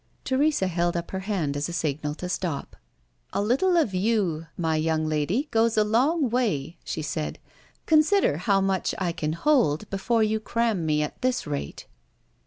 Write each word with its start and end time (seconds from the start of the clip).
Teresa 0.25 0.65
held 0.65 0.97
up 0.97 1.11
her 1.11 1.19
hand 1.19 1.55
as 1.55 1.69
a 1.69 1.73
signal 1.73 2.15
to 2.15 2.27
stop. 2.27 2.75
"A 3.33 3.39
little 3.39 3.77
of 3.77 3.93
You, 3.93 4.47
my 4.57 4.75
young 4.75 5.05
lady, 5.05 5.47
goes 5.51 5.77
a 5.77 5.83
long 5.83 6.27
way," 6.31 6.79
she 6.83 7.03
said. 7.03 7.37
"Consider 7.85 8.37
how 8.37 8.59
much 8.61 8.95
I 8.97 9.11
can 9.11 9.33
hold, 9.33 9.87
before 9.91 10.23
you 10.23 10.39
cram 10.39 10.87
me 10.87 11.03
at 11.03 11.21
this 11.21 11.45
rate." 11.45 11.85